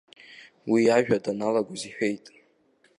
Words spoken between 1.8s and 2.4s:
иҳәеит.